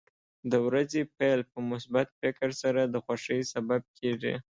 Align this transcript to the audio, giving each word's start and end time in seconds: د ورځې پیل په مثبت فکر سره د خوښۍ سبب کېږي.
د 0.51 0.53
ورځې 0.67 1.01
پیل 1.17 1.39
په 1.51 1.59
مثبت 1.71 2.07
فکر 2.21 2.49
سره 2.61 2.81
د 2.93 2.95
خوښۍ 3.05 3.41
سبب 3.53 3.81
کېږي. 3.99 4.35